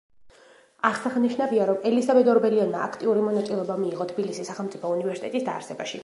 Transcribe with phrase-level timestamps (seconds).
[0.87, 5.99] აღსანიშნავია, რომ ელისაბედ ორბელიანმა აქტიური მონაწილეობა მიიღო თბილისის სახელმწიფო უნივერსიტეტის დაარსებაში.